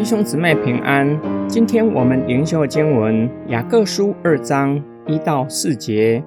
[0.00, 1.06] 弟兄姊妹平安。
[1.46, 6.24] 今天我们灵修的经文雅各书二章一到四节。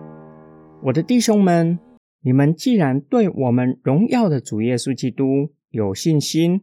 [0.84, 1.80] 我的弟兄们，
[2.22, 6.62] 你们既然对我们荣耀的主耶稣基督有信心，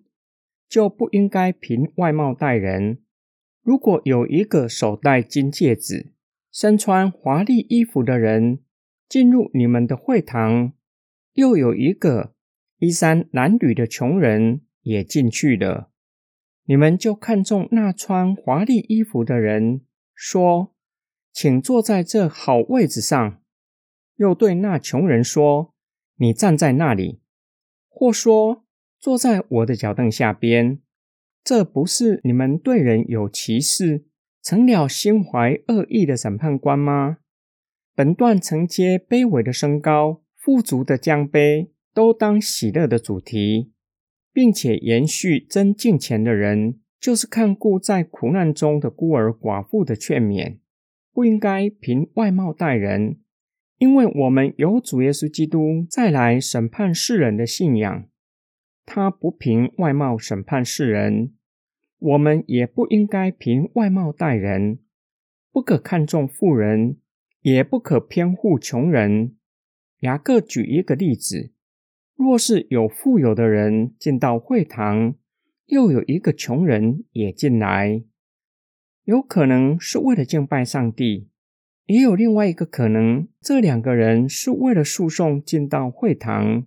[0.68, 2.98] 就不应该凭外貌待人。
[3.64, 6.12] 如果有一个手戴金戒指、
[6.52, 8.60] 身穿华丽衣服的人
[9.08, 10.74] 进入你们的会堂，
[11.32, 12.34] 又有一个
[12.78, 15.89] 衣衫褴褛的穷人也进去了。
[16.70, 19.80] 你们就看中那穿华丽衣服的人，
[20.14, 20.72] 说
[21.34, 23.40] ：“请坐在这好位置上。”
[24.14, 25.74] 又对那穷人说
[26.18, 27.22] ：“你站在那里。”
[27.90, 28.62] 或说
[29.00, 30.78] ：“坐在我的脚凳下边。”
[31.42, 34.04] 这不是你们对人有歧视，
[34.40, 37.16] 成了心怀恶意的审判官吗？
[37.96, 43.72] 本段承接卑微的升高、富足的降卑，都当喜乐的主题。
[44.40, 50.60] 并且延续真敬虔的人，就是看顾在苦难中的孤儿寡妇的劝勉，
[51.12, 53.18] 不应该凭外貌待人，
[53.76, 58.08] 因为我们有主耶稣基督再来审判世人的信仰，
[58.86, 61.34] 他不凭外貌审判世人，
[61.98, 64.78] 我们也不应该凭外貌待人，
[65.52, 66.96] 不可看重富人，
[67.42, 69.36] 也不可偏护穷人。
[69.98, 71.52] 雅各举一个例子。
[72.22, 75.14] 若是有富有的人进到会堂，
[75.64, 78.04] 又有一个穷人也进来，
[79.04, 81.30] 有可能是为了敬拜上帝，
[81.86, 86.66] 也有另外一个可能，这两个人是为了诉讼进到会堂。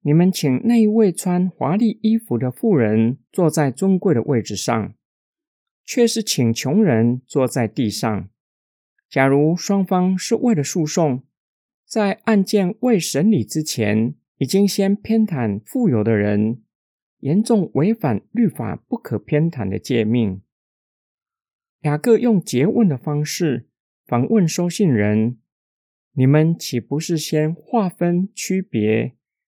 [0.00, 4.94] 你们请那一位穿华丽衣服的妇人坐在尊贵的位置上，
[5.84, 8.30] 却是请穷人坐在地上。
[9.10, 11.22] 假如双方是为了诉讼，
[11.86, 14.14] 在案件未审理之前。
[14.38, 16.62] 已经先偏袒富有的人，
[17.20, 20.42] 严重违反律法不可偏袒的诫命。
[21.80, 23.68] 雅各用诘问的方式
[24.06, 25.38] 访问收信人
[26.14, 29.12] ：“你们岂不是先划分区别，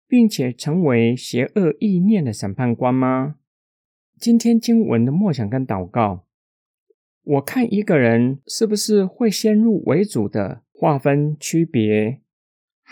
[0.07, 3.37] 并且成为邪恶意念的审判官吗？”
[4.19, 6.27] 今天经文的默想跟祷告，
[7.23, 12.21] 我看一个人是不是会先入为主的划分区别。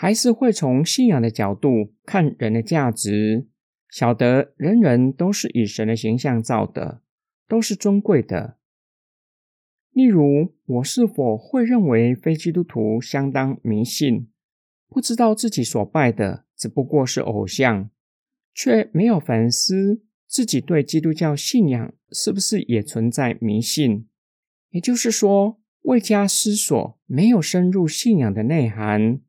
[0.01, 3.49] 还是会从信仰的角度看人的价值，
[3.89, 7.01] 晓得人人都是以神的形象造的，
[7.49, 8.55] 都是尊贵的。
[9.91, 14.29] 例如，我是否会认为非基督徒相当迷信，
[14.87, 17.89] 不知道自己所拜的只不过是偶像，
[18.53, 24.07] 却没有反思自己对基督教信仰是不是也存在迷信？
[24.69, 29.19] 也就是说，未加思索，没有深入信仰的内涵。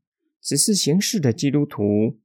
[0.42, 2.18] 只是形式的基督徒，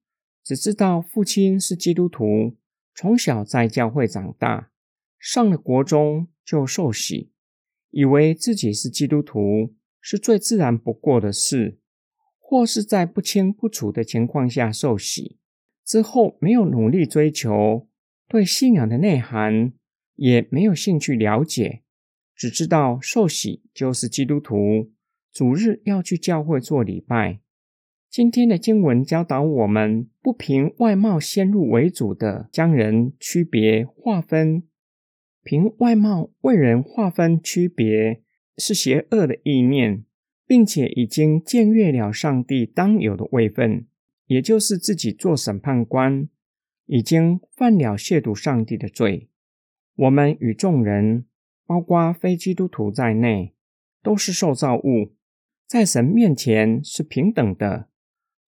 [0.44, 2.56] 只知道父亲是基督徒，
[2.94, 4.72] 从小在教会长大，
[5.20, 7.32] 上了国中就受洗，
[7.92, 11.80] 以为自己是基督徒是最自然不过的事，
[12.40, 15.40] 或是在不清不楚的情况下受洗
[15.84, 17.88] 之后，没有努力追求
[18.28, 19.74] 对信仰的内涵，
[20.16, 21.84] 也没有兴趣了解，
[22.36, 24.92] 只知道受洗就是基督徒，
[25.32, 27.42] 主日要去教会做礼拜。
[28.16, 34.64] 今天的经文教导我们，不凭外貌先入为主的将人区别划分，
[35.44, 38.22] 凭外貌为人划分区别
[38.58, 40.06] 是邪恶的意念，
[40.48, 43.86] 并且已经僭越了上帝当有的位分，
[44.28, 46.30] 也就是自己做审判官，
[46.86, 49.28] 已经犯了亵渎上帝的罪。
[49.98, 51.26] 我们与众人，
[51.66, 53.54] 包括非基督徒在内，
[54.02, 55.12] 都是受造物，
[55.68, 57.90] 在神面前是平等的。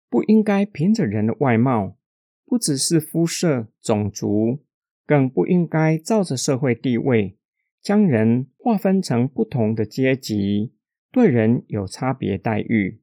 [0.10, 1.98] 不应该凭着人的外貌，
[2.46, 4.64] 不只是肤色、种族，
[5.06, 7.38] 更不应该照着社会地位
[7.82, 10.74] 将人划分成不同的阶级，
[11.12, 13.02] 对人有差别待遇。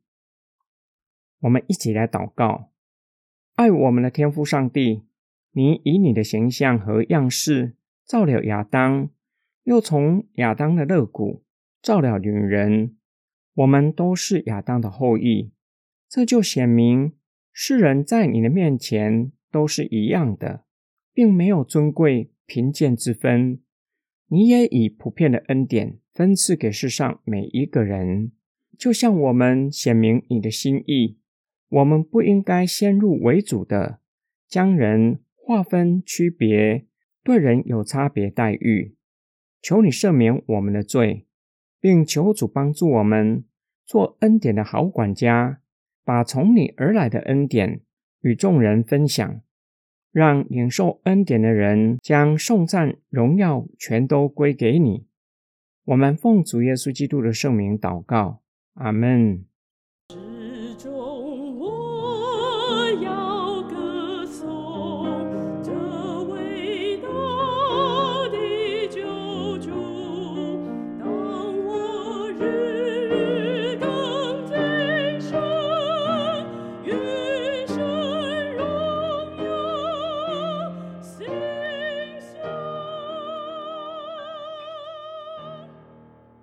[1.41, 2.71] 我们一起来祷告：
[3.55, 5.05] 爱我们的天父上帝，
[5.53, 9.11] 你以你的形象和样式造了亚当，
[9.65, 11.45] 又从亚当的肋骨
[11.83, 12.97] 造了女人，
[13.55, 15.53] 我们都是亚当的后裔。
[16.15, 17.15] 这就显明
[17.53, 20.65] 世人在你的面前都是一样的，
[21.13, 23.59] 并没有尊贵贫贱之分。
[24.29, 28.31] 你也以普遍的恩典分赐给世上每一个人，
[28.79, 31.19] 就像我们显明你的心意。
[31.69, 33.99] 我们不应该先入为主的
[34.47, 36.87] 将人划分区别，
[37.25, 38.95] 对人有差别待遇。
[39.61, 41.27] 求你赦免我们的罪，
[41.81, 43.45] 并求主帮助我们
[43.85, 45.61] 做恩典的好管家。
[46.05, 47.81] 把从你而来的恩典
[48.21, 49.41] 与众人分享，
[50.13, 55.07] 让领受恩典的人将颂赞、荣耀全都归给你。
[55.87, 58.43] 我们奉主耶稣基督的圣名祷告，
[58.75, 59.45] 阿门。